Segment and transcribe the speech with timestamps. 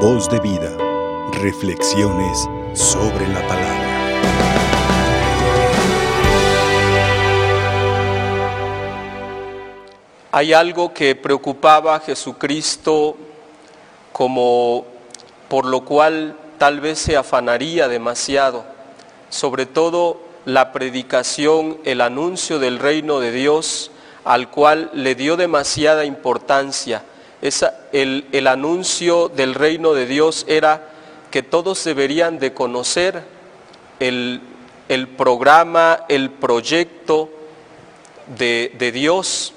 [0.00, 0.76] Voz de vida.
[1.32, 3.86] Reflexiones sobre la palabra.
[10.32, 13.16] Hay algo que preocupaba a Jesucristo
[14.12, 14.84] como
[15.48, 18.66] por lo cual tal vez se afanaría demasiado,
[19.30, 23.90] sobre todo la predicación, el anuncio del reino de Dios,
[24.26, 27.02] al cual le dio demasiada importancia.
[27.42, 30.88] El, el anuncio del reino de Dios era
[31.30, 33.22] que todos deberían de conocer
[34.00, 34.40] el,
[34.88, 37.30] el programa, el proyecto
[38.38, 39.52] de, de Dios,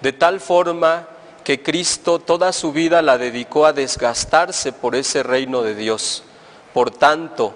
[0.00, 1.08] de tal forma
[1.44, 6.22] que Cristo toda su vida la dedicó a desgastarse por ese reino de Dios.
[6.74, 7.54] Por tanto,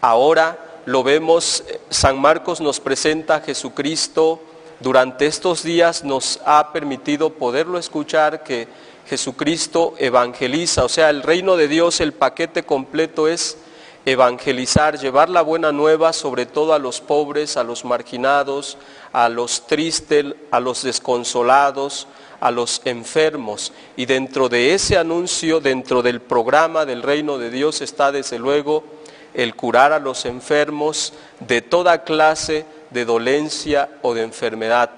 [0.00, 4.40] ahora lo vemos, San Marcos nos presenta a Jesucristo,
[4.80, 8.68] durante estos días nos ha permitido poderlo escuchar que
[9.06, 13.58] Jesucristo evangeliza, o sea, el reino de Dios, el paquete completo es
[14.06, 18.76] evangelizar, llevar la buena nueva sobre todo a los pobres, a los marginados,
[19.12, 22.06] a los tristes, a los desconsolados,
[22.40, 23.72] a los enfermos.
[23.96, 28.84] Y dentro de ese anuncio, dentro del programa del reino de Dios está desde luego
[29.32, 34.88] el curar a los enfermos de toda clase de dolencia o de enfermedad.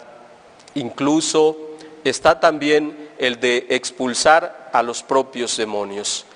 [0.74, 1.56] Incluso
[2.04, 6.26] está también el de expulsar a los propios demonios.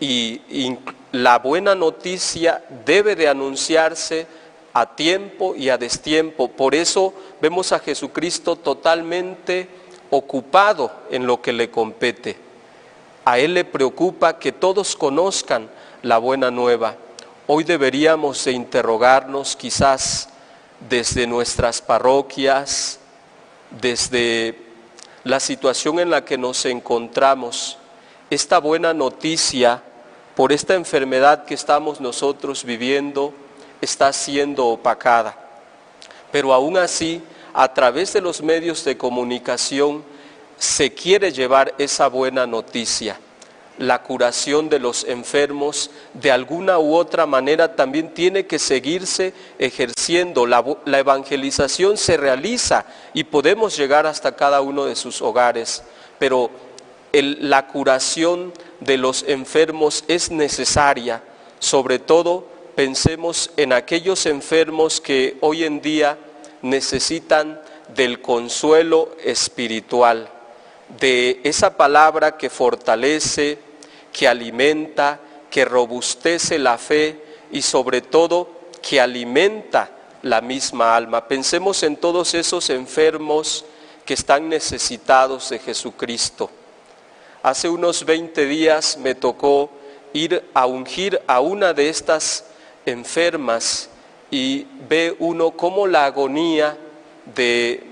[0.00, 0.76] Y,
[1.12, 4.26] la buena noticia debe de anunciarse
[4.72, 6.48] a tiempo y a destiempo.
[6.48, 9.68] Por eso vemos a Jesucristo totalmente
[10.08, 12.38] ocupado en lo que le compete.
[13.26, 15.68] A Él le preocupa que todos conozcan
[16.00, 16.96] la buena nueva.
[17.46, 20.31] Hoy deberíamos de interrogarnos quizás
[20.88, 22.98] desde nuestras parroquias,
[23.80, 24.58] desde
[25.24, 27.78] la situación en la que nos encontramos,
[28.30, 29.82] esta buena noticia
[30.34, 33.34] por esta enfermedad que estamos nosotros viviendo
[33.80, 35.36] está siendo opacada.
[36.30, 40.02] Pero aún así, a través de los medios de comunicación,
[40.56, 43.18] se quiere llevar esa buena noticia
[43.78, 50.46] la curación de los enfermos, de alguna u otra manera también tiene que seguirse ejerciendo.
[50.46, 50.64] La,
[50.98, 52.84] evangelización se realiza
[53.14, 55.82] y podemos llegar hasta cada uno de sus hogares,
[56.18, 56.50] pero
[57.12, 61.22] la curación de los enfermos es necesaria.
[61.58, 66.18] Sobre todo pensemos en aquellos enfermos que hoy en día
[66.62, 67.60] necesitan
[67.94, 70.30] del consuelo espiritual
[70.98, 73.58] de esa palabra que fortalece,
[74.12, 75.20] que alimenta,
[75.50, 77.20] que robustece la fe
[77.50, 78.48] y sobre todo
[78.80, 79.90] que alimenta
[80.22, 81.26] la misma alma.
[81.28, 83.64] Pensemos en todos esos enfermos
[84.04, 86.50] que están necesitados de Jesucristo.
[87.42, 89.70] Hace unos 20 días me tocó
[90.12, 92.44] ir a ungir a una de estas
[92.86, 93.88] enfermas
[94.30, 96.76] y ve uno cómo la agonía
[97.34, 97.82] de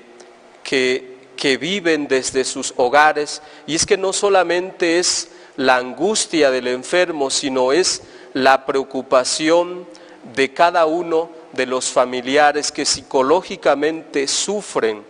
[0.63, 3.41] que que viven desde sus hogares.
[3.67, 8.03] Y es que no solamente es la angustia del enfermo, sino es
[8.35, 9.87] la preocupación
[10.35, 15.03] de cada uno de los familiares que psicológicamente sufren,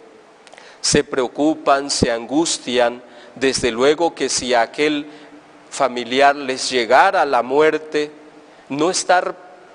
[0.81, 3.03] se preocupan, se angustian,
[3.35, 5.07] desde luego que si aquel
[5.69, 8.13] familiar les llegara la muerte,
[8.69, 9.35] no estar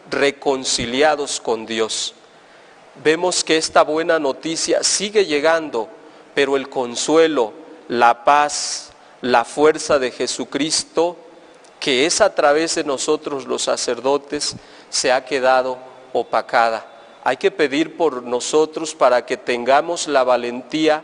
[0.10, 2.16] reconciliados con Dios.
[3.04, 5.90] Vemos que esta buena noticia sigue llegando
[6.36, 7.54] pero el consuelo,
[7.88, 8.92] la paz,
[9.22, 11.16] la fuerza de Jesucristo,
[11.80, 14.56] que es a través de nosotros los sacerdotes,
[14.90, 15.78] se ha quedado
[16.14, 16.86] opacada.
[17.24, 21.04] Hay que pedir por nosotros para que tengamos la valentía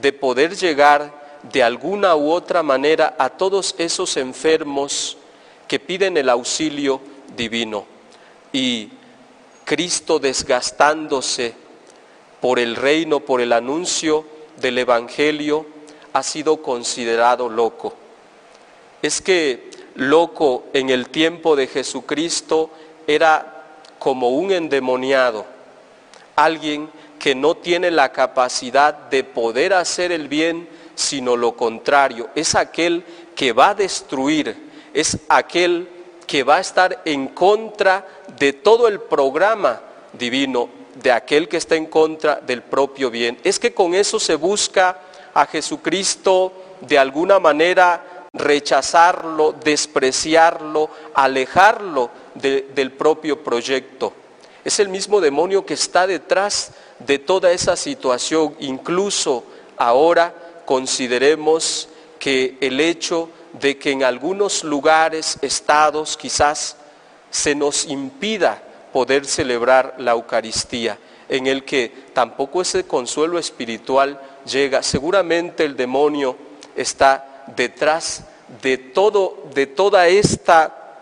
[0.00, 1.12] de poder llegar
[1.52, 5.16] de alguna u otra manera a todos esos enfermos
[5.68, 7.00] que piden el auxilio
[7.36, 7.84] divino.
[8.52, 8.90] Y
[9.64, 11.54] Cristo desgastándose
[12.40, 15.66] por el reino, por el anuncio, del Evangelio
[16.12, 17.94] ha sido considerado loco.
[19.02, 22.70] Es que loco en el tiempo de Jesucristo
[23.06, 23.54] era
[23.98, 25.44] como un endemoniado,
[26.36, 32.28] alguien que no tiene la capacidad de poder hacer el bien, sino lo contrario.
[32.34, 33.04] Es aquel
[33.34, 34.56] que va a destruir,
[34.92, 35.88] es aquel
[36.26, 38.06] que va a estar en contra
[38.38, 39.80] de todo el programa
[40.12, 43.38] divino de aquel que está en contra del propio bien.
[43.44, 44.98] Es que con eso se busca
[45.32, 54.12] a Jesucristo de alguna manera rechazarlo, despreciarlo, alejarlo del propio proyecto.
[54.64, 58.56] Es el mismo demonio que está detrás de toda esa situación.
[58.60, 59.44] Incluso
[59.76, 61.88] ahora consideremos
[62.18, 66.76] que el hecho de que en algunos lugares, estados, quizás
[67.30, 68.62] se nos impida
[68.94, 70.96] poder celebrar la Eucaristía,
[71.28, 74.84] en el que tampoco ese consuelo espiritual llega.
[74.84, 76.36] Seguramente el demonio
[76.76, 78.22] está detrás
[78.62, 81.00] de todo de toda esta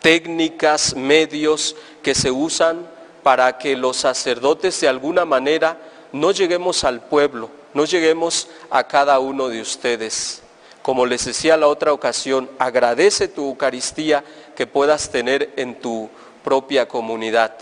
[0.00, 2.86] técnicas, medios que se usan
[3.22, 5.78] para que los sacerdotes de alguna manera
[6.12, 10.42] no lleguemos al pueblo, no lleguemos a cada uno de ustedes.
[10.82, 16.10] Como les decía la otra ocasión, agradece tu Eucaristía que puedas tener en tu
[16.42, 17.52] propia comunidad.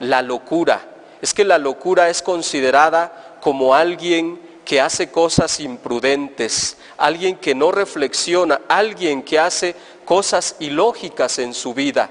[0.00, 0.80] La locura,
[1.20, 7.72] es que la locura es considerada como alguien que hace cosas imprudentes, alguien que no
[7.72, 9.74] reflexiona, alguien que hace
[10.04, 12.10] cosas ilógicas en su vida.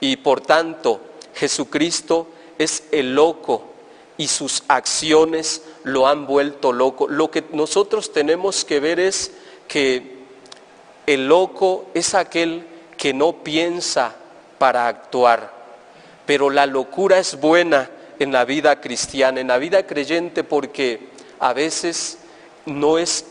[0.00, 1.00] Y por tanto,
[1.34, 2.26] Jesucristo
[2.58, 3.64] es el loco
[4.16, 7.06] y sus acciones lo han vuelto loco.
[7.08, 9.32] Lo que nosotros tenemos que ver es
[9.68, 10.20] que
[11.06, 14.14] el loco es aquel que no piensa
[14.58, 15.52] para actuar,
[16.30, 17.90] pero la locura es buena
[18.20, 21.08] en la vida cristiana, en la vida creyente, porque
[21.40, 22.18] a veces
[22.66, 23.24] no es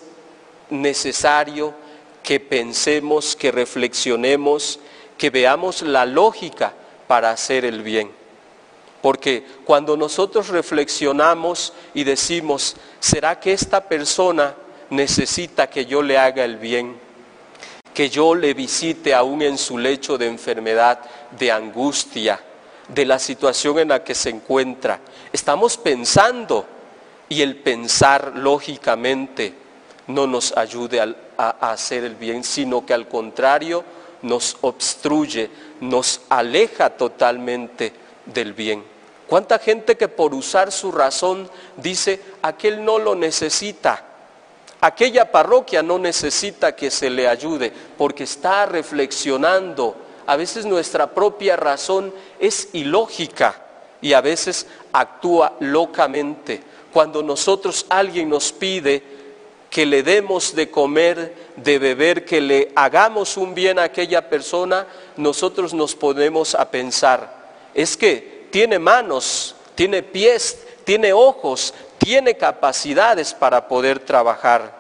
[0.70, 1.74] necesario
[2.22, 4.82] que pensemos, que reflexionemos,
[5.18, 6.74] que veamos la lógica
[7.08, 8.12] para hacer el bien.
[9.02, 14.56] Porque cuando nosotros reflexionamos y decimos, ¿será que esta persona
[14.90, 16.98] necesita que yo le haga el bien?
[17.94, 21.00] Que yo le visite aún en su lecho de enfermedad,
[21.32, 22.42] de angustia,
[22.90, 25.00] de la situación en la que se encuentra.
[25.32, 26.66] Estamos pensando
[27.30, 29.54] y el pensar lógicamente
[30.08, 33.84] no nos ayude a, hacer el bien, sino que al contrario
[34.24, 35.50] nos obstruye,
[35.80, 37.94] nos aleja totalmente
[38.26, 38.84] del bien.
[39.28, 44.04] ¿Cuánta gente que por usar su razón dice, aquel no lo necesita,
[44.82, 49.96] aquella parroquia no necesita que se le ayude, porque está reflexionando.
[50.30, 53.60] A veces nuestra propia razón es ilógica
[54.00, 56.62] y a veces actúa locamente.
[56.94, 59.02] Cuando nosotros alguien nos pide
[59.72, 64.86] que le demos de comer, de beber, que le hagamos un bien a aquella persona,
[65.18, 73.34] nosotros nos ponemos a pensar, es que tiene manos, tiene pies, tiene ojos, tiene capacidades
[73.34, 74.78] para poder trabajar.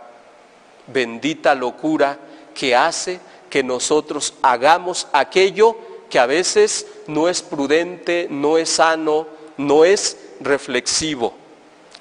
[0.85, 2.19] Bendita locura
[2.53, 3.19] que hace
[3.49, 5.75] que nosotros hagamos aquello
[6.09, 11.33] que a veces no es prudente, no es sano, no es reflexivo.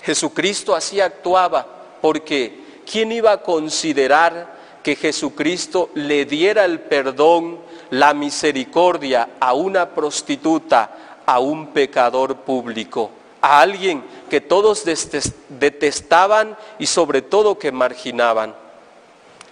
[0.02, 1.66] Jesucristo así actuaba
[2.00, 7.58] porque ¿quién iba a considerar que Jesucristo le diera el perdón,
[7.90, 13.10] la misericordia a una prostituta, a un pecador público,
[13.40, 18.54] a alguien que todos detestaban y sobre todo que marginaban?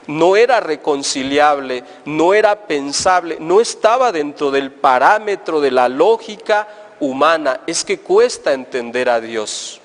[0.07, 6.69] No era reconciliable, no era pensable, no estaba dentro del parámetro de la lógica
[7.01, 7.61] humana.
[7.67, 9.81] Es que cuesta entender a Dios.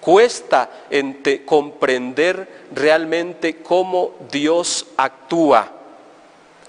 [0.00, 0.70] Cuesta
[1.44, 5.72] comprender realmente cómo Dios actúa.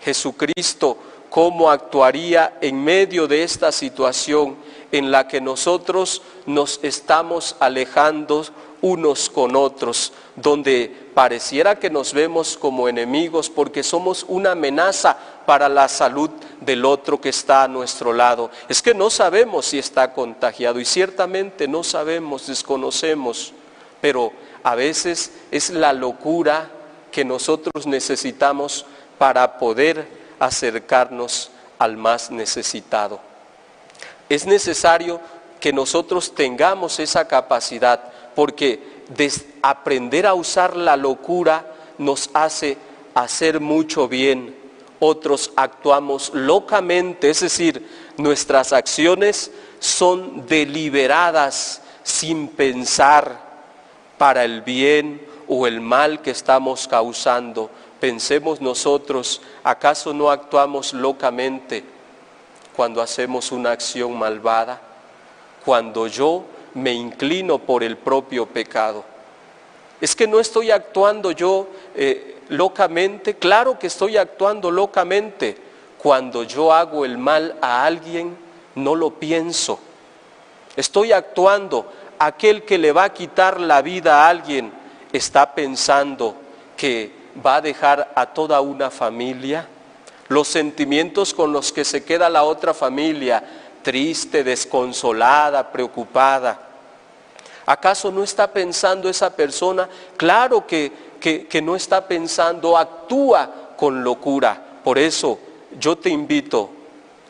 [0.02, 0.98] Jesucristo,
[1.30, 4.58] cómo actuaría en medio de esta situación
[4.92, 8.46] en la que nosotros nos estamos alejando
[8.82, 15.68] unos con otros, donde pareciera que nos vemos como enemigos porque somos una amenaza para
[15.68, 16.30] la salud
[16.62, 18.50] del otro que está a nuestro lado.
[18.70, 23.52] Es que no sabemos si está contagiado y ciertamente no sabemos, desconocemos,
[24.00, 24.32] pero
[24.64, 26.72] a veces es la locura
[27.12, 28.86] que nosotros necesitamos
[29.18, 30.08] para poder
[30.40, 33.20] acercarnos al más necesitado.
[34.30, 35.20] Es necesario
[35.60, 38.00] que nosotros tengamos esa capacidad
[38.36, 38.99] porque
[39.62, 41.66] aprender a usar la locura
[41.98, 42.78] nos hace
[43.14, 44.56] hacer mucho bien.
[45.00, 47.88] Otros actuamos locamente, es decir,
[48.18, 53.40] nuestras acciones son deliberadas sin pensar
[54.18, 57.70] para el bien o el mal que estamos causando.
[58.00, 61.84] Pensemos nosotros, ¿acaso no actuamos locamente
[62.76, 64.82] cuando hacemos una acción malvada?
[65.66, 69.04] Cuando yo me inclino por el propio pecado.
[70.02, 75.58] Es que no estoy actuando yo eh, locamente, claro que estoy actuando locamente.
[75.98, 78.38] Cuando yo hago el mal a alguien,
[78.76, 79.80] no lo pienso.
[80.76, 84.72] Estoy actuando, aquel que le va a quitar la vida a alguien,
[85.12, 86.36] está pensando
[86.78, 87.12] que
[87.46, 89.68] va a dejar a toda una familia.
[90.30, 93.44] Los sentimientos con los que se queda la otra familia,
[93.82, 96.60] triste, desconsolada, preocupada.
[97.66, 99.88] ¿Acaso no está pensando esa persona?
[100.18, 104.60] Claro que, que, no está pensando, actúa con locura.
[104.84, 105.38] Por eso
[105.80, 106.72] yo te invito,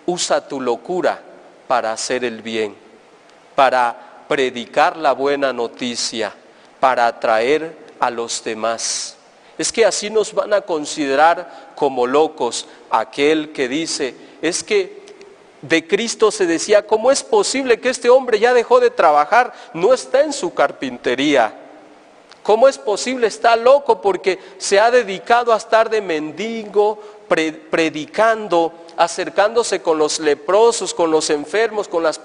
[0.05, 1.19] usa tu locura
[1.67, 2.75] para hacer el bien,
[3.55, 6.33] para predicar la buena noticia,
[6.79, 9.17] para atraer a los demás.
[9.57, 14.98] Es que así nos van a considerar como locos aquel que dice, es que
[15.61, 19.53] de Cristo se decía, ¿cómo es posible que este hombre ya dejó de trabajar?
[19.73, 21.53] No está en su carpintería.
[22.43, 23.27] ¿Cómo es posible?
[23.27, 26.97] Está loco porque se ha dedicado a estar de mendigo,
[27.27, 32.19] predicando, acercándose con los leprosos, con los enfermos, con las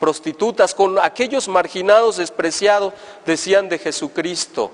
[0.00, 2.94] prostitutas, con aquellos marginados, despreciados,
[3.24, 4.70] decían de Jesucristo.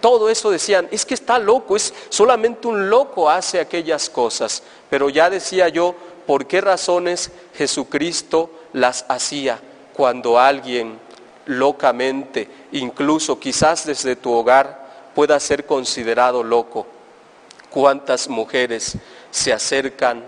[0.00, 4.62] Todo eso decían, es que está loco, es solamente un loco hace aquellas cosas.
[4.90, 5.94] Pero ya decía yo,
[6.32, 9.60] por qué razones Jesucristo las hacía
[9.92, 10.98] cuando alguien
[11.44, 16.86] locamente, incluso quizás desde tu hogar, pueda ser considerado loco.
[17.68, 18.96] ¿Cuántas mujeres
[19.30, 20.24] se acercan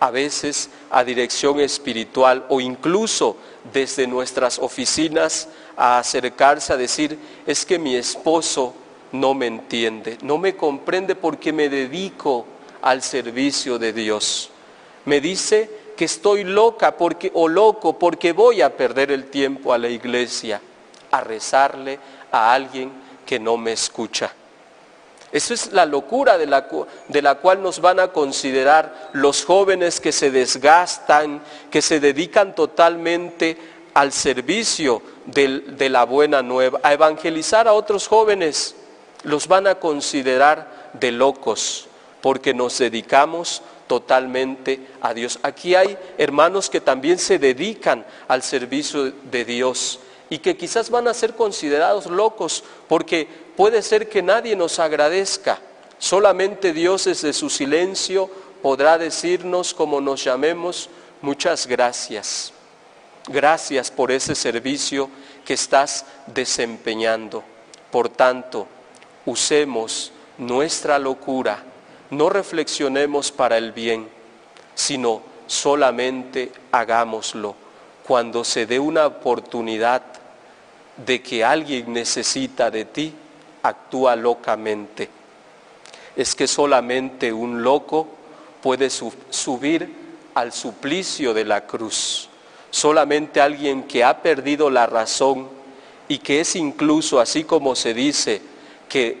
[0.00, 3.36] a veces a dirección espiritual o incluso
[3.70, 8.72] desde nuestras oficinas a acercarse a decir, es que mi esposo
[9.12, 12.46] no me entiende, no me comprende porque me dedico
[12.80, 14.50] al servicio de Dios
[15.04, 19.78] me dice que estoy loca porque, o loco porque voy a perder el tiempo a
[19.78, 20.60] la iglesia,
[21.10, 21.98] a rezarle
[22.32, 22.92] a alguien
[23.24, 24.32] que no me escucha.
[25.32, 26.68] Eso es la locura de la,
[27.08, 32.54] de la, cual nos van a considerar los jóvenes que se desgastan, que se dedican
[32.54, 33.56] totalmente
[33.94, 38.76] al servicio de la buena nueva, a evangelizar a otros jóvenes.
[39.24, 41.88] Los van a considerar de locos
[42.20, 43.60] porque nos dedicamos
[43.94, 45.38] totalmente a Dios.
[45.44, 51.06] Aquí hay hermanos que también se dedican al servicio de Dios y que quizás van
[51.06, 55.60] a ser considerados locos porque puede ser que nadie nos agradezca.
[56.00, 58.28] Solamente Dios desde su silencio
[58.62, 60.88] podrá decirnos, como nos llamemos,
[61.22, 62.52] muchas gracias.
[63.28, 65.08] Gracias por ese servicio
[65.44, 67.44] que estás desempeñando.
[67.92, 68.66] Por tanto,
[69.24, 71.62] usemos nuestra locura
[72.10, 74.08] no reflexionemos para el bien,
[74.74, 77.54] sino solamente hagámoslo
[78.06, 80.02] cuando se dé una oportunidad
[80.96, 83.14] de que alguien necesita de ti,
[83.62, 85.08] actúa locamente.
[86.14, 88.06] Es que solamente un loco
[88.62, 89.90] puede subir
[90.34, 92.28] al suplicio de la cruz.
[92.70, 95.48] Solamente alguien que ha perdido la razón
[96.06, 98.42] y que es incluso, así como se dice,
[98.88, 99.18] que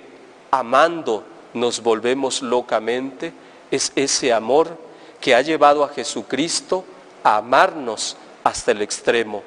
[0.50, 1.24] amando
[1.54, 3.32] nos volvemos locamente
[3.70, 4.76] es ese amor
[5.20, 6.84] que ha llevado a Jesucristo
[7.22, 9.42] a amarnos hasta el extremo.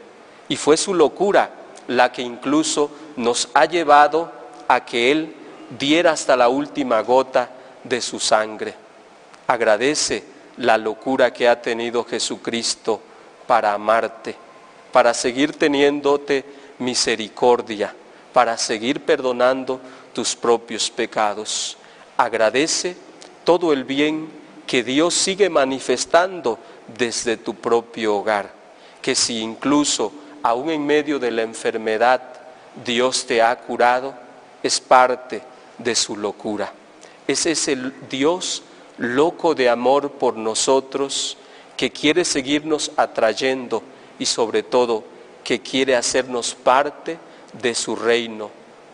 [0.49, 1.51] Y fue su locura
[1.87, 4.31] la que incluso nos ha llevado
[4.67, 5.35] a que Él
[5.77, 7.49] diera hasta la última gota
[7.83, 8.73] de su sangre.
[9.45, 10.23] Agradece
[10.57, 13.01] la locura que ha tenido Jesucristo
[13.45, 14.35] para amarte,
[14.91, 16.43] para seguir teniéndote
[16.79, 17.93] misericordia,
[18.33, 19.79] para seguir perdonando
[20.13, 21.77] tus propios pecados
[22.17, 22.95] agradece
[23.43, 24.29] todo el bien
[24.65, 26.59] que Dios sigue manifestando
[26.97, 28.51] desde tu propio hogar,
[29.01, 30.11] que si incluso
[30.43, 32.21] aún en medio de la enfermedad
[32.83, 34.13] Dios te ha curado,
[34.61, 35.41] es parte
[35.77, 36.71] de su locura.
[37.27, 38.63] Es el Dios
[38.97, 41.37] loco de amor por nosotros,
[41.75, 43.83] que quiere seguirnos atrayendo
[44.19, 45.03] y sobre todo
[45.43, 47.17] que quiere hacernos parte
[47.61, 48.49] de su reino,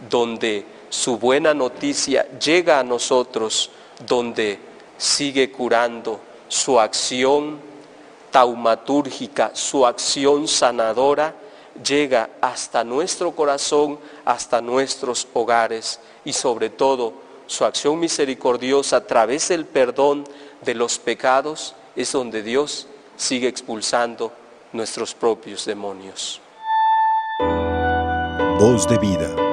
[0.10, 3.72] donde su buena noticia llega a nosotros
[4.06, 4.60] donde
[4.96, 7.60] sigue curando su acción
[8.30, 11.34] taumatúrgica, su acción sanadora,
[11.84, 17.14] llega hasta nuestro corazón, hasta nuestros hogares y sobre todo
[17.48, 20.26] su acción misericordiosa a través del perdón
[20.62, 22.86] de los pecados es donde Dios
[23.18, 24.32] sigue expulsando
[24.72, 26.40] nuestros propios demonios.
[28.60, 29.53] Voz de vida.